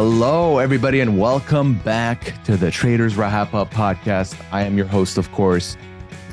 [0.00, 4.40] Hello, everybody, and welcome back to the Traitors Up podcast.
[4.52, 5.76] I am your host, of course,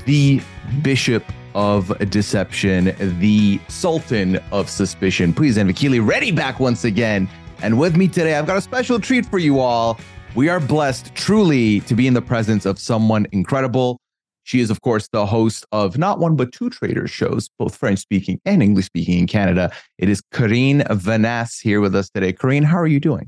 [0.05, 0.39] the
[0.83, 1.23] Bishop
[1.55, 5.33] of Deception, the Sultan of Suspicion.
[5.33, 7.27] Please, and Vakili, ready back once again.
[7.63, 9.99] And with me today, I've got a special treat for you all.
[10.35, 13.99] We are blessed truly to be in the presence of someone incredible.
[14.43, 17.97] She is, of course, the host of not one but two traitors shows, both French
[17.97, 19.71] speaking and English speaking in Canada.
[19.97, 22.31] It is Karine Vanasse here with us today.
[22.31, 23.27] Karine, how are you doing?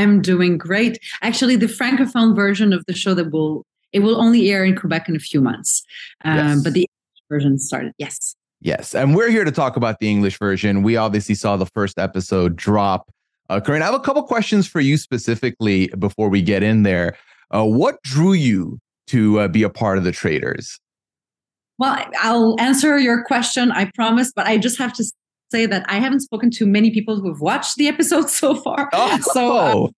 [0.00, 0.98] I'm doing great.
[1.22, 5.08] Actually, the francophone version of the show that will it will only air in Quebec
[5.08, 5.84] in a few months,
[6.24, 6.62] um, yes.
[6.62, 7.92] but the English version started.
[7.98, 8.34] Yes.
[8.60, 10.84] Yes, and we're here to talk about the English version.
[10.84, 13.10] We obviously saw the first episode drop.
[13.50, 17.16] Uh, Karine, I have a couple questions for you specifically before we get in there.
[17.50, 18.78] Uh, what drew you
[19.08, 20.78] to uh, be a part of the Traitors?
[21.78, 25.04] Well, I'll answer your question, I promise, but I just have to
[25.52, 28.88] say that I haven't spoken to many people who have watched the episode so far.
[28.92, 29.18] Oh.
[29.20, 29.92] So I'm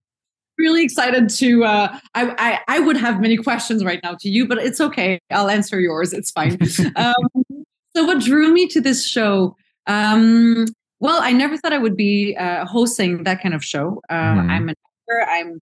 [0.58, 1.64] really excited to.
[1.64, 5.18] Uh, I, I, I would have many questions right now to you, but it's okay.
[5.30, 6.12] I'll answer yours.
[6.12, 6.58] It's fine.
[6.96, 7.54] um,
[7.96, 9.56] so what drew me to this show?
[9.86, 10.66] Um,
[11.00, 14.02] well, I never thought I would be uh, hosting that kind of show.
[14.10, 14.50] Um, mm-hmm.
[14.50, 14.74] I'm an
[15.08, 15.30] actor.
[15.30, 15.60] I'm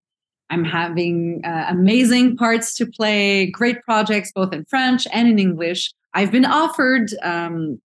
[0.49, 5.91] I'm having uh, amazing parts to play, great projects both in French and in English.
[6.13, 7.81] I've been offered um,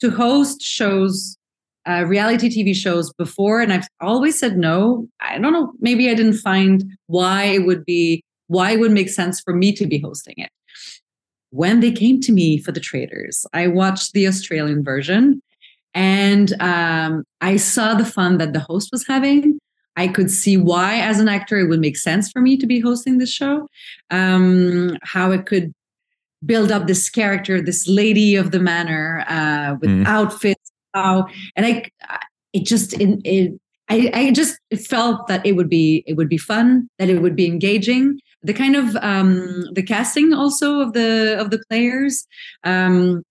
[0.00, 1.36] to host shows
[1.88, 5.08] uh, reality TV shows before, and I've always said no.
[5.20, 5.72] I don't know.
[5.80, 9.72] Maybe I didn't find why it would be why it would make sense for me
[9.74, 10.50] to be hosting it.
[11.50, 15.40] When they came to me for the traitors, I watched the Australian version,
[15.94, 19.58] and um, I saw the fun that the host was having.
[19.96, 22.80] I could see why, as an actor, it would make sense for me to be
[22.80, 23.66] hosting this show.
[24.10, 25.72] Um, how it could
[26.44, 30.06] build up this character, this lady of the manor uh, with mm.
[30.06, 30.57] outfits
[30.98, 31.26] how
[31.56, 31.72] and i
[32.52, 33.60] it just it, it
[33.90, 37.36] I, I just felt that it would be it would be fun that it would
[37.36, 42.26] be engaging the kind of um the casting also of the of the players
[42.64, 43.22] um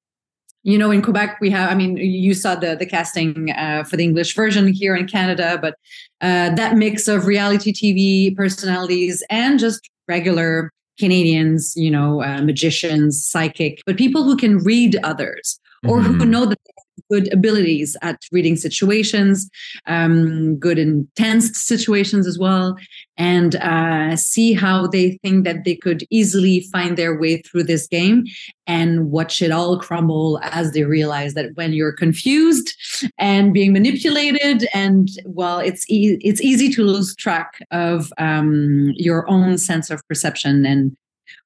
[0.64, 3.98] you know in quebec we have i mean you saw the the casting uh, for
[3.98, 5.76] the english version here in canada but
[6.22, 13.24] uh, that mix of reality tv personalities and just regular canadians you know uh, magicians
[13.26, 16.20] psychic but people who can read others or mm-hmm.
[16.20, 16.60] who know that
[17.10, 19.50] good abilities at reading situations,
[19.86, 22.78] um, good in tense situations as well,
[23.18, 27.88] and uh, see how they think that they could easily find their way through this
[27.88, 28.26] game
[28.68, 32.76] and watch it all crumble as they realize that when you're confused
[33.18, 39.28] and being manipulated and well it's e- it's easy to lose track of um, your
[39.30, 40.96] own sense of perception and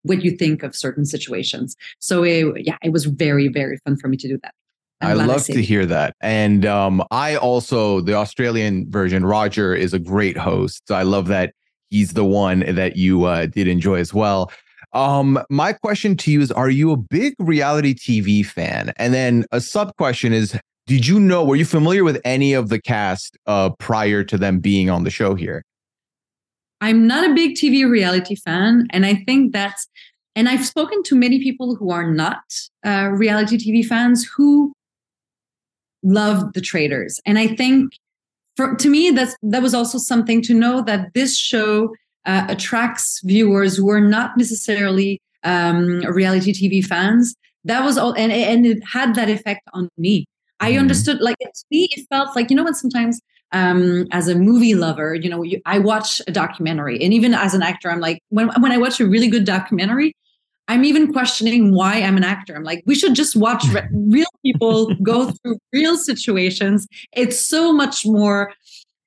[0.03, 1.75] what you think of certain situations.
[1.99, 4.53] So it, yeah it was very very fun for me to do that
[5.01, 6.15] I love to hear that.
[6.21, 10.87] And um, I also, the Australian version, Rodger is a great host.
[10.87, 11.53] So I love that
[11.89, 14.51] he's the one that you uh, did enjoy as well.
[14.93, 18.93] Um, my question to you is Are you a big reality TV fan?
[18.97, 20.57] And then a sub question is
[20.87, 24.59] Did you know, were you familiar with any of the cast uh, prior to them
[24.59, 25.63] being on the show here?
[26.81, 29.87] I'm not a big TV reality fan, and I think that's
[30.35, 32.43] and I've spoken to many people who are not
[32.85, 34.73] uh, reality TV fans who
[36.03, 37.19] love the traitors.
[37.25, 37.93] and I think
[38.55, 41.93] for to me that's that was also something to know that this show
[42.25, 47.35] uh, attracts viewers who are not necessarily um, reality TV fans.
[47.63, 50.25] That was all, and, and it had that effect on me.
[50.59, 50.79] I mm-hmm.
[50.79, 53.19] understood, like, to me, it felt like, you know, when sometimes
[53.51, 57.53] um, as a movie lover, you know, you, I watch a documentary, and even as
[57.53, 60.15] an actor, I'm like, when when I watch a really good documentary,
[60.71, 62.55] I'm even questioning why I'm an actor.
[62.55, 66.87] I'm like, we should just watch re- real people go through real situations.
[67.11, 68.53] It's so much more.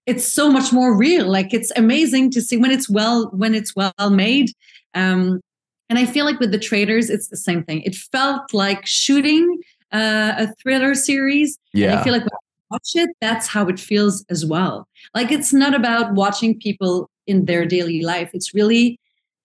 [0.05, 1.27] It's so much more real.
[1.27, 4.51] Like it's amazing to see when it's well when it's well made.
[4.93, 5.41] Um,
[5.89, 7.81] and I feel like with the traitors it's the same thing.
[7.81, 9.59] It felt like shooting
[9.91, 11.59] uh, a thriller series.
[11.73, 11.93] Yeah.
[11.93, 12.25] And I feel like
[12.71, 14.87] watch it, that's how it feels as well.
[15.15, 18.29] Like it's not about watching people in their daily life.
[18.35, 18.99] It's really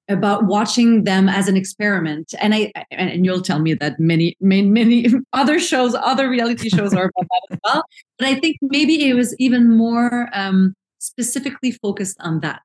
[0.10, 2.34] about watching them as an experiment.
[2.40, 6.94] And I and you'll tell me that many many many other shows, other reality shows
[6.94, 7.84] are about that as well.
[8.18, 12.62] But I think maybe it was even more um, specifically focused on that.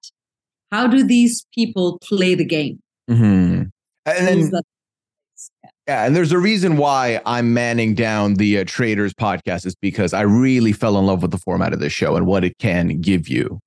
[0.72, 2.80] How do these people play the game?
[3.08, 3.64] Mm-hmm.
[4.06, 4.50] And then
[5.86, 10.14] yeah, and there's a reason why I'm manning down the uh, Traitors podcast is because
[10.14, 13.00] I really fell in love with the format of this show and what it can
[13.02, 13.60] give you.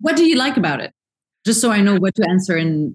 [0.00, 0.94] What do you like about it?
[1.44, 2.94] Just so I know what to answer in.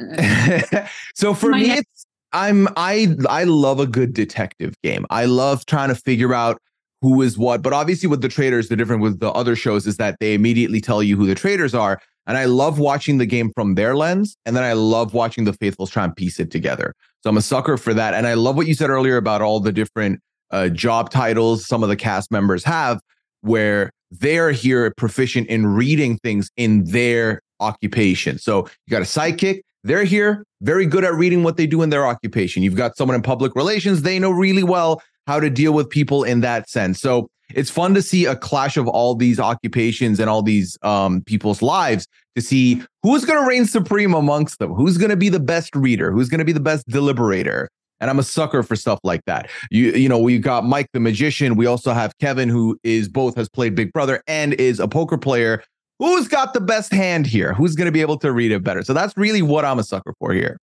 [0.00, 5.06] Uh, so for me, next- it's I'm I I love a good detective game.
[5.10, 6.60] I love trying to figure out
[7.00, 7.62] who is what.
[7.62, 10.80] But obviously, with the traitors, the difference with the other shows is that they immediately
[10.80, 12.00] tell you who the traitors are.
[12.26, 14.36] And I love watching the game from their lens.
[14.44, 16.92] And then I love watching the faithfuls try and piece it together.
[17.22, 18.14] So I'm a sucker for that.
[18.14, 20.20] And I love what you said earlier about all the different
[20.50, 23.00] uh, job titles some of the cast members have,
[23.42, 28.38] where they're here proficient in reading things in their occupation.
[28.38, 31.90] So you got a sidekick, they're here, very good at reading what they do in
[31.90, 32.62] their occupation.
[32.62, 36.24] You've got someone in public relations, they know really well how to deal with people
[36.24, 37.00] in that sense.
[37.00, 41.22] So it's fun to see a clash of all these occupations and all these um,
[41.22, 45.28] people's lives to see who's going to reign supreme amongst them, who's going to be
[45.28, 47.68] the best reader, who's going to be the best deliberator.
[48.00, 49.50] And I'm a sucker for stuff like that.
[49.70, 51.56] You you know, we've got Mike the magician.
[51.56, 55.18] We also have Kevin, who is both has played Big Brother and is a poker
[55.18, 55.62] player.
[55.98, 57.54] Who's got the best hand here?
[57.54, 58.82] Who's going to be able to read it better?
[58.82, 60.58] So that's really what I'm a sucker for here.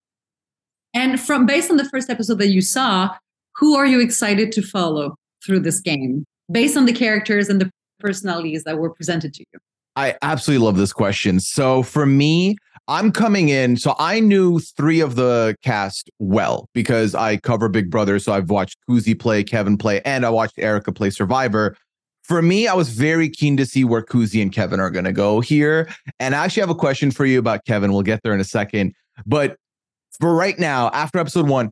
[0.93, 3.09] And from based on the first episode that you saw,
[3.55, 6.23] who are you excited to follow through this game?
[6.51, 7.69] based on the characters and the
[7.99, 9.59] personalities that were presented to you?
[9.95, 11.39] I absolutely love this question.
[11.39, 12.57] So for me,
[12.87, 13.77] I'm coming in.
[13.77, 18.19] So I knew three of the cast well because I cover Big Brother.
[18.19, 21.77] So I've watched Kuzi play, Kevin play, and I watched Erica play Survivor.
[22.23, 25.11] For me, I was very keen to see where Kuzi and Kevin are going to
[25.11, 25.89] go here.
[26.19, 27.91] And I actually have a question for you about Kevin.
[27.91, 28.93] We'll get there in a second.
[29.25, 29.57] But
[30.19, 31.69] for right now, after episode one,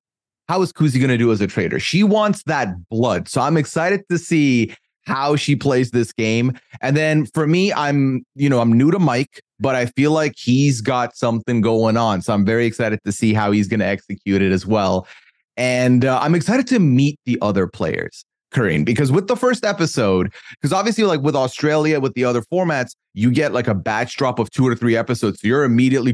[0.47, 1.79] how is Kuzi going to do as a traitor?
[1.79, 3.29] She wants that blood.
[3.29, 4.75] So I'm excited to see
[5.05, 6.57] how she plays this game.
[6.81, 10.33] And then for me, I'm, you know, I'm new to Mike, but I feel like
[10.35, 12.21] he's got something going on.
[12.21, 15.07] So I'm very excited to see how he's going to execute it as well.
[15.55, 18.25] And uh, I'm excited to meet the other players.
[18.51, 22.95] Karine, because with the first episode, because obviously, like with Australia, with the other formats,
[23.13, 25.39] you get like a batch drop of two or three episodes.
[25.39, 26.13] So you're immediately,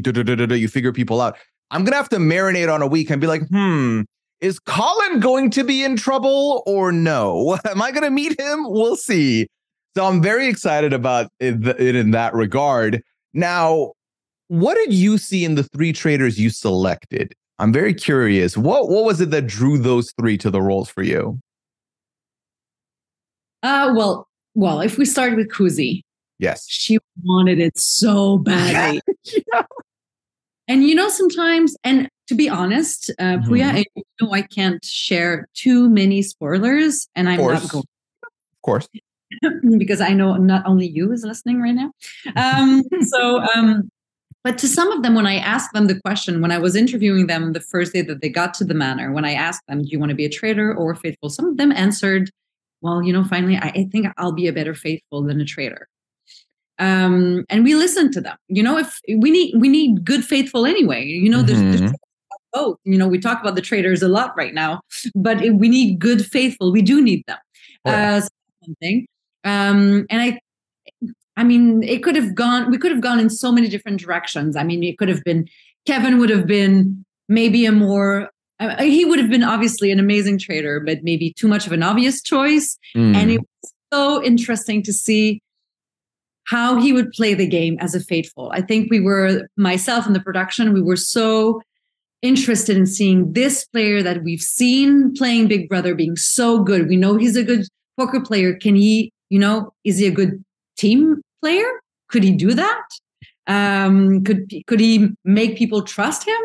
[0.56, 1.36] you figure people out.
[1.72, 4.02] I'm going to have to marinate on a week and be like, hmm,
[4.40, 7.58] is Colin going to be in trouble or no?
[7.66, 8.70] Am I going to meet him?
[8.70, 9.48] We'll see.
[9.96, 13.02] So I'm very excited about it, in that regard.
[13.38, 13.94] Now,
[14.48, 17.36] what did you see in the three traitors you selected?
[17.60, 18.58] I'm very curious.
[18.58, 21.40] What what was it that drew those three to the roles for you?
[23.62, 26.02] Uh well, well, if we start with Kuzi.
[26.40, 26.66] Yes.
[26.68, 29.02] She wanted it so badly.
[29.24, 29.64] yeah.
[30.68, 33.54] And you know, sometimes, and to be honest, uh, mm-hmm.
[33.54, 37.86] Pooya, you know I can't share too many spoilers, and I'm not going.
[38.24, 38.88] Of course.
[39.78, 41.92] because I know not only you is listening right now.
[42.36, 43.90] Um, so, um,
[44.44, 47.28] but to some of them, when I asked them the question, when I was interviewing
[47.28, 49.90] them the first day that they got to the manor, when I asked them, "Do
[49.90, 52.30] you want to be a traitor or faithful?" Some of them answered,
[52.82, 55.88] "Well, you know, finally, I, I think I'll be a better faithful than a traitor."
[56.80, 58.38] um, and we listen to them.
[58.48, 61.04] You know, if we need we need good faithful anyway.
[61.06, 61.78] You know, there's, mm-hmm.
[61.78, 61.92] there's
[62.54, 62.78] both.
[62.84, 64.82] You know, we talk about the traitors a lot right now,
[65.16, 66.72] but we need good faithful.
[66.72, 67.38] We do need them.
[67.86, 68.22] Oh, uh,
[68.64, 69.08] something.
[69.48, 70.40] Um, and I,
[71.38, 72.70] I mean, it could have gone.
[72.70, 74.56] We could have gone in so many different directions.
[74.56, 75.48] I mean, it could have been
[75.86, 78.30] Kevin would have been maybe a more.
[78.60, 81.84] Uh, he would have been obviously an amazing traitor but maybe too much of an
[81.84, 82.78] obvious choice.
[82.96, 83.16] Mm.
[83.16, 85.42] And it was so interesting to see
[86.48, 88.52] how he would play the game as a faithful.
[88.54, 91.62] I think we were myself and the production, we were so
[92.22, 96.88] interested in seeing this player that we've seen playing Big Brother being so good.
[96.88, 98.56] We know he's a good poker player.
[98.56, 100.44] Can he, you know, is he a good
[100.78, 101.68] team player?
[102.10, 102.84] Could he do that?
[103.48, 106.38] Um, could could he make people trust him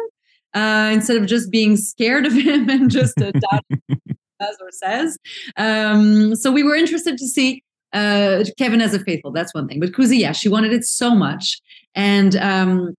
[0.55, 5.19] uh, instead of just being scared of him and just uh, does or says?
[5.57, 7.63] Um, so we were interested to see
[7.93, 9.33] uh, Kevin as a faithful.
[9.33, 11.61] That's one thing, but Kuzi, yeah, she wanted it so much,
[11.95, 12.95] and um,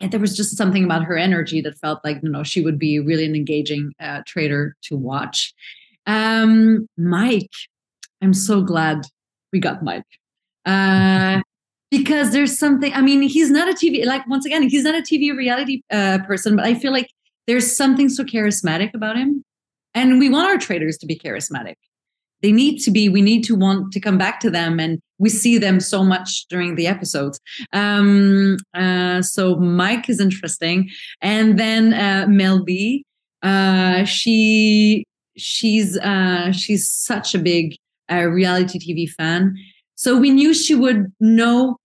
[0.00, 2.78] and there was just something about her energy that felt like you know she would
[2.78, 5.54] be really an engaging uh, traitor to watch.
[6.06, 7.50] Um, Mike,
[8.20, 9.06] I'm so glad
[9.52, 10.04] we got Mike.
[10.64, 11.40] Uh,
[11.90, 15.02] because there's something, I mean, he's not a TV, like once again, he's not a
[15.02, 17.08] TV reality uh, person, but I feel like
[17.46, 19.44] there's something so charismatic about him.
[19.94, 21.74] And we want our traders to be charismatic
[22.42, 25.28] they need to be we need to want to come back to them and we
[25.28, 27.40] see them so much during the episodes
[27.72, 30.90] um uh so mike is interesting
[31.22, 33.04] and then uh mel b
[33.42, 35.04] uh she
[35.36, 37.76] she's uh she's such a big
[38.10, 39.54] uh, reality tv fan
[39.94, 41.76] so we knew she would know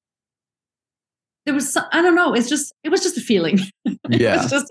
[1.46, 3.60] there was some, i don't know it's just it was just a feeling
[4.10, 4.68] yeah just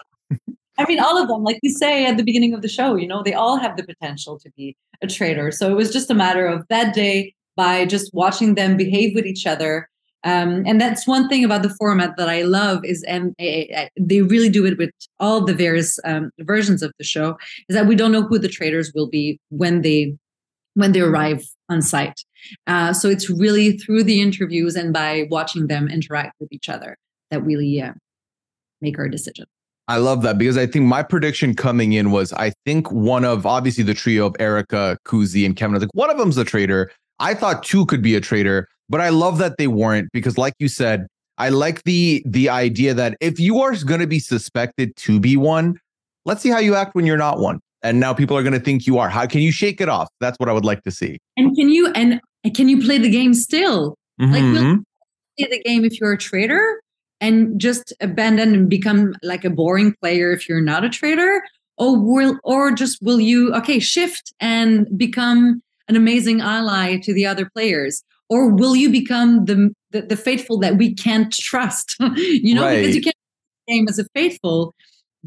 [0.79, 3.07] I mean, all of them, like you say at the beginning of the show, you
[3.07, 5.51] know, they all have the potential to be a traitor.
[5.51, 9.27] So it was just a matter of that day by just watching them behave with
[9.27, 9.89] each other.
[10.25, 14.49] Um, and that's one thing about the format that I love is, and they really
[14.49, 17.39] do it with all the various um, versions of the show,
[17.69, 20.17] is that we don't know who the traitors will be when they
[20.77, 22.21] when they arrive on site.
[22.67, 26.97] Uh, so it's really through the interviews and by watching them interact with each other
[27.31, 27.93] that really uh,
[28.81, 29.47] make our decision.
[29.89, 33.47] I love that because I think my prediction coming in was I think one of
[33.47, 35.75] obviously the trio of Erica, Kuzi, and Kevin.
[35.75, 36.91] I was like, one of them's a traitor.
[37.19, 40.55] I thought two could be a traitor, but I love that they weren't because, like
[40.59, 41.07] you said,
[41.39, 45.37] I like the the idea that if you are going to be suspected to be
[45.37, 45.79] one,
[46.25, 47.61] let's see how you act when you're not one.
[47.87, 49.09] And now people are going to think you are.
[49.09, 50.09] How can you shake it off?
[50.21, 51.19] That's what I would like to see.
[51.37, 52.21] And can you and
[52.55, 53.97] can you play the game still?
[54.21, 54.33] Mm-hmm.
[54.33, 54.83] Like, will
[55.39, 56.81] play the game if you're a traitor?
[57.21, 61.43] and just abandon and become like a boring player if you're not a traitor
[61.79, 67.27] or will or just will you okay shift and become an amazing ally to the
[67.27, 72.55] other players or will you become the the, the faithful that we can't trust you
[72.55, 72.79] know right.
[72.79, 73.17] because you can't
[73.69, 74.75] game as a faithful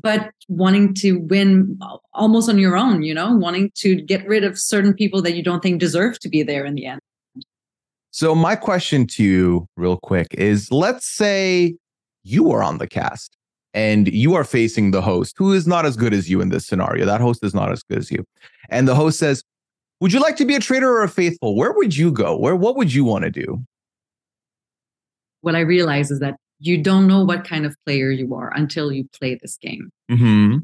[0.01, 1.77] but wanting to win
[2.13, 5.43] almost on your own you know wanting to get rid of certain people that you
[5.43, 7.01] don't think deserve to be there in the end
[8.11, 11.75] so my question to you real quick is let's say
[12.23, 13.37] you are on the cast
[13.73, 16.65] and you are facing the host who is not as good as you in this
[16.65, 17.05] scenario.
[17.05, 18.25] That host is not as good as you.
[18.69, 19.43] And the host says,
[19.99, 21.55] "Would you like to be a traitor or a faithful?
[21.55, 22.37] Where would you go?
[22.37, 23.63] Where what would you want to do?"
[25.41, 28.91] What I realize is that you don't know what kind of player you are until
[28.91, 29.89] you play this game.
[30.11, 30.57] Mm-hmm.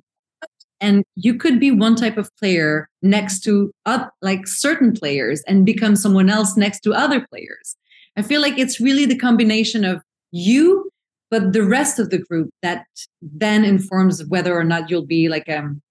[0.82, 5.66] And you could be one type of player next to uh, like certain players and
[5.66, 7.76] become someone else next to other players.
[8.18, 10.92] I feel like it's really the combination of you
[11.32, 12.86] but the rest of the group that
[13.22, 15.82] then informs whether or not you'll be like um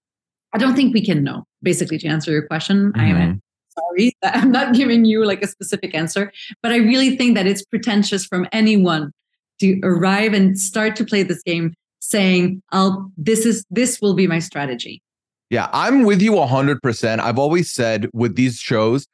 [0.52, 3.00] i don't think we can know basically to answer your question mm-hmm.
[3.00, 6.32] i am sorry that i'm not giving you like a specific answer
[6.62, 9.12] but i really think that it's pretentious from anyone
[9.61, 14.26] to arrive and start to play this game saying i'll this is this will be
[14.26, 15.02] my strategy
[15.50, 19.06] yeah i'm with you 100% i've always said with these shows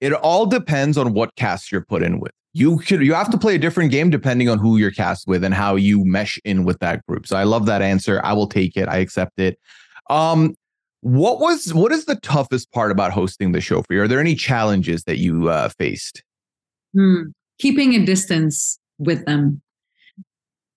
[0.00, 3.38] it all depends on what cast you're put in with you could you have to
[3.38, 6.64] play a different game depending on who you're cast with and how you mesh in
[6.64, 7.26] with that group.
[7.26, 8.20] So I love that answer.
[8.24, 8.88] I will take it.
[8.88, 9.58] I accept it.
[10.10, 10.54] Um,
[11.00, 14.02] what was what is the toughest part about hosting the show for you?
[14.02, 16.22] Are there any challenges that you uh, faced?
[16.94, 17.24] Hmm.
[17.58, 19.62] Keeping a distance with them.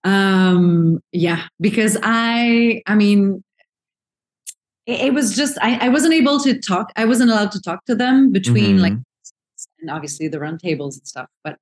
[0.03, 3.43] Um, yeah, because I, I mean,
[4.85, 6.91] it, it was just I, I wasn't able to talk.
[6.95, 8.81] I wasn't allowed to talk to them between mm-hmm.
[8.81, 8.93] like
[9.81, 11.27] and obviously the run tables and stuff.
[11.43, 11.57] But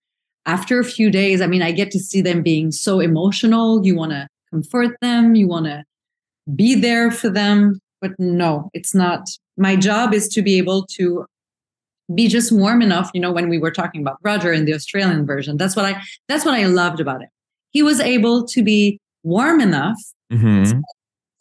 [0.46, 3.86] after a few days, I mean, I get to see them being so emotional.
[3.86, 5.84] You want to comfort them, you want to
[6.56, 7.80] be there for them.
[8.02, 9.28] But no, it's not.
[9.58, 11.26] My job is to be able to
[12.16, 15.26] be just warm enough, you know, when we were talking about Rodger in the Australian
[15.26, 15.58] version.
[15.58, 17.30] That's what I that's what I loved about it.
[17.72, 20.00] He was able to be warm enough
[20.32, 20.66] mm-hmm.
[20.66, 20.82] so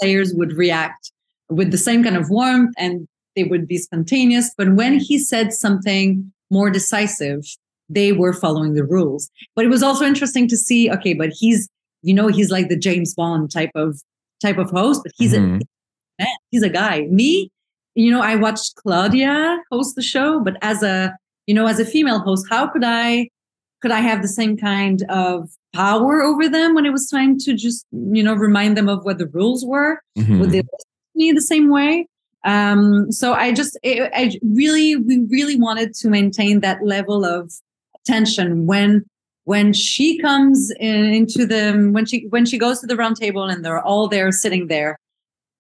[0.01, 1.13] players would react
[1.49, 3.07] with the same kind of warmth and
[3.37, 4.53] they would be spontaneous.
[4.57, 7.45] But when he said something more decisive,
[7.89, 9.31] they were following the rules.
[9.55, 11.69] But it was also interesting to see, okay, but he's,
[12.03, 14.03] you know, he's like the James Bond type of
[14.41, 15.57] type of host, but he's mm-hmm.
[15.57, 17.03] a man, he's a guy.
[17.11, 17.51] Me,
[17.95, 21.17] you know, I watched Claudia host the show, but as a,
[21.47, 23.29] you know, as a female host, how could I
[23.81, 27.55] could I have the same kind of power over them when it was time to
[27.55, 30.01] just, you know, remind them of what the rules were?
[30.19, 30.41] Mm-hmm.
[30.41, 30.63] Would they
[31.15, 32.07] me the same way?
[32.45, 37.53] Um, so I just, it, I really, we really wanted to maintain that level of
[38.05, 39.05] tension when
[39.45, 43.45] when she comes in, into the when she when she goes to the round table
[43.45, 44.99] and they're all there sitting there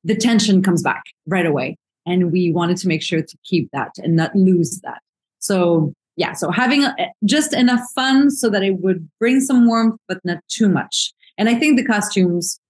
[0.04, 3.92] the tension comes back right away and we wanted to make sure to keep that
[3.98, 5.00] and not lose that
[5.38, 6.94] so yeah so having a,
[7.24, 11.48] just enough fun so that it would bring some warmth but not too much and
[11.48, 12.60] i think the costumes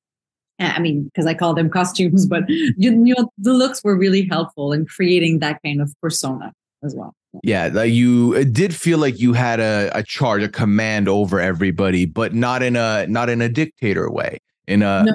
[0.60, 4.26] i mean because i call them costumes but you, you know the looks were really
[4.30, 6.52] helpful in creating that kind of persona
[6.84, 11.40] as well yeah, you did feel like you had a, a charge, a command over
[11.40, 14.38] everybody, but not in a not in a dictator way.
[14.66, 15.14] In a no.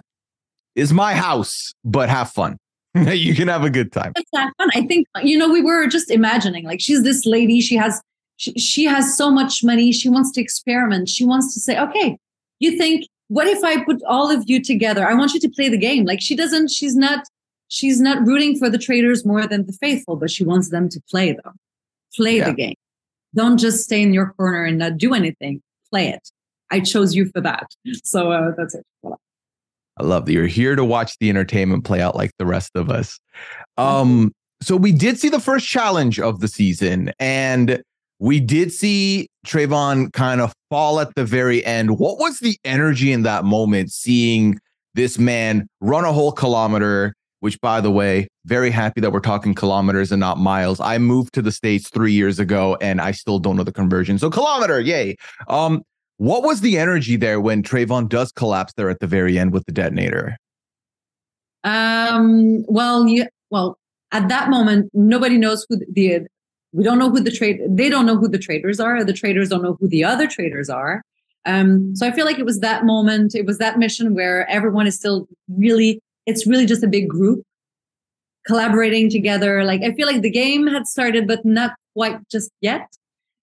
[0.75, 2.57] is my house, but have fun.
[2.95, 4.13] you can have a good time.
[4.15, 4.51] It's fun.
[4.59, 7.61] I think you know we were just imagining like she's this lady.
[7.61, 8.01] She has
[8.37, 9.91] she, she has so much money.
[9.91, 11.09] She wants to experiment.
[11.09, 12.17] She wants to say, okay,
[12.59, 15.07] you think what if I put all of you together?
[15.07, 16.05] I want you to play the game.
[16.05, 16.71] Like she doesn't.
[16.71, 17.25] She's not.
[17.69, 21.01] She's not rooting for the traitors more than the faithful, but she wants them to
[21.09, 21.57] play them
[22.15, 22.49] play yeah.
[22.49, 22.75] the game.
[23.35, 25.61] Don't just stay in your corner and not do anything.
[25.89, 26.29] Play it.
[26.71, 27.67] I chose you for that.
[28.03, 28.85] So uh, that's it.
[29.03, 32.89] I love that you're here to watch the entertainment play out like the rest of
[32.89, 33.19] us.
[33.77, 37.83] Um, so we did see the first challenge of the season, and
[38.23, 41.99] we did see Trayvon kind of fall at the very end.
[41.99, 44.57] What was the energy in that moment, seeing
[44.93, 49.53] this man run a whole kilometer, which, by the way, very happy that we're talking
[49.53, 50.79] kilometers and not miles.
[50.79, 54.17] I moved to the States three years ago and I still don't know the conversion.
[54.17, 55.17] So, kilometer, yay.
[55.49, 55.81] Um,
[56.15, 59.65] what was the energy there when Trayvon does collapse there at the very end with
[59.65, 60.37] the detonator?
[61.65, 63.77] Um, well, you, well,
[64.13, 66.25] at that moment, nobody knows who the,
[66.73, 69.49] we don't know who the trade they don't know who the traitors are the traitors
[69.49, 71.01] don't know who the other traitors are
[71.45, 74.87] um, so i feel like it was that moment it was that mission where everyone
[74.87, 77.43] is still really it's really just a big group
[78.45, 79.63] collaborating together.
[79.63, 82.87] Like I feel like the game had started, but not quite just yet.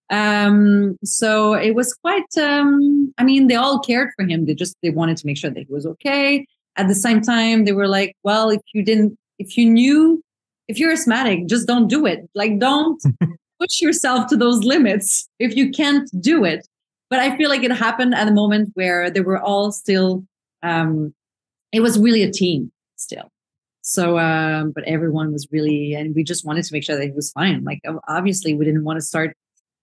[0.09, 4.45] Um, so it was quite, um, I mean, they all cared for him.
[4.45, 6.45] They just, they wanted to make sure that he was okay.
[6.75, 10.21] At the same time, they were like, well, if you didn't, if you knew,
[10.71, 12.29] if you're asthmatic, just don't do it.
[12.33, 13.01] Like, don't
[13.59, 16.67] push yourself to those limits if you can't do it.
[17.09, 20.23] But I feel like it happened at a moment where they were all still
[20.63, 21.13] um,
[21.71, 23.31] it was really a team still.
[23.81, 27.11] So, um, but everyone was really, and we just wanted to make sure that he
[27.11, 27.63] was fine.
[27.63, 29.35] Like, obviously, we didn't want to start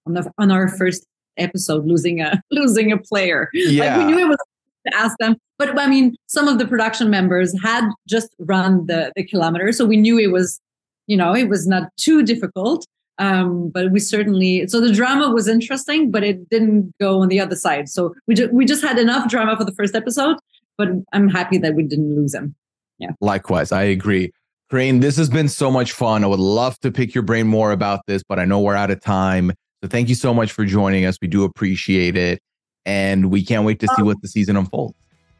[0.06, 1.04] on the on our first
[1.36, 3.50] episode losing a losing a player.
[3.52, 3.96] Yeah.
[3.96, 4.38] Like we knew it was
[4.86, 9.12] to ask them, but I mean, some of the production members had just run the
[9.16, 10.60] the kilometer, so we knew it was,
[11.08, 12.86] you know, it was not too difficult.
[13.20, 17.40] Um, but we certainly so the drama was interesting, but it didn't go on the
[17.40, 17.88] other side.
[17.88, 20.36] So we just we just had enough drama for the first episode,
[20.76, 22.54] but I'm happy that we didn't lose him.
[22.98, 23.10] Yeah.
[23.20, 24.30] Likewise, I agree.
[24.70, 26.22] Karine, this has been so much fun.
[26.22, 28.90] I would love to pick your brain more about this, but I know we're out
[28.90, 29.52] of time.
[29.82, 31.18] So thank you so much for joining us.
[31.20, 32.40] We do appreciate it.
[32.84, 34.94] And we can't wait to see what the season unfolds.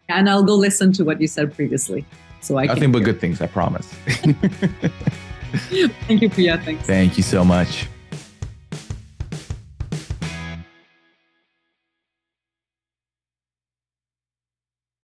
[0.08, 2.04] And I'll go listen to what you said previously.
[2.40, 3.92] So I Nothing but good things, I promise.
[6.06, 6.62] Thank you, Pooya.
[6.62, 6.86] Thanks.
[6.86, 7.86] Thank you so much.